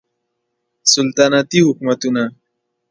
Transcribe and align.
سلطنتي 0.91 1.59
حکومتونه 1.67 2.23